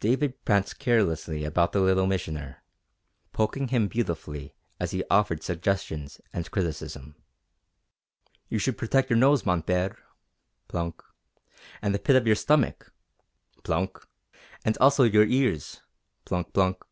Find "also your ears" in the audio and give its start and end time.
14.78-15.82